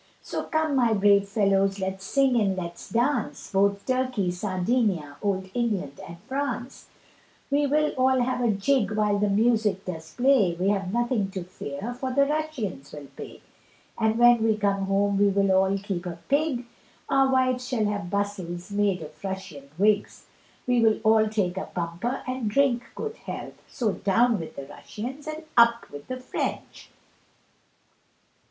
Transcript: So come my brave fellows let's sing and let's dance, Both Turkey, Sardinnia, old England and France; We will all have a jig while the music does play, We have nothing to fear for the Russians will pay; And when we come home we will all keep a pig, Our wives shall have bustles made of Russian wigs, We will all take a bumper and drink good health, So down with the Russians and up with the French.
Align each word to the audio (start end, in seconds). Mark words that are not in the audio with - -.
So 0.23 0.45
come 0.45 0.75
my 0.75 0.93
brave 0.95 1.29
fellows 1.29 1.77
let's 1.77 2.05
sing 2.05 2.35
and 2.41 2.57
let's 2.57 2.89
dance, 2.89 3.51
Both 3.51 3.85
Turkey, 3.85 4.31
Sardinnia, 4.31 5.17
old 5.21 5.51
England 5.53 5.99
and 6.09 6.17
France; 6.21 6.89
We 7.51 7.67
will 7.67 7.89
all 7.91 8.19
have 8.21 8.41
a 8.43 8.49
jig 8.49 8.93
while 8.93 9.19
the 9.19 9.29
music 9.29 9.85
does 9.85 10.11
play, 10.15 10.55
We 10.59 10.69
have 10.69 10.91
nothing 10.91 11.29
to 11.29 11.43
fear 11.43 11.93
for 11.93 12.11
the 12.11 12.25
Russians 12.25 12.91
will 12.91 13.09
pay; 13.15 13.41
And 13.95 14.17
when 14.17 14.43
we 14.43 14.57
come 14.57 14.85
home 14.85 15.19
we 15.19 15.27
will 15.27 15.51
all 15.51 15.77
keep 15.77 16.07
a 16.07 16.17
pig, 16.27 16.65
Our 17.07 17.31
wives 17.31 17.67
shall 17.67 17.85
have 17.85 18.09
bustles 18.09 18.71
made 18.71 19.03
of 19.03 19.23
Russian 19.23 19.69
wigs, 19.77 20.25
We 20.65 20.81
will 20.81 20.99
all 21.03 21.27
take 21.29 21.57
a 21.57 21.69
bumper 21.75 22.23
and 22.25 22.49
drink 22.49 22.85
good 22.95 23.17
health, 23.17 23.61
So 23.67 23.91
down 23.91 24.39
with 24.39 24.55
the 24.55 24.65
Russians 24.65 25.27
and 25.27 25.43
up 25.55 25.91
with 25.91 26.07
the 26.07 26.17
French. 26.19 26.89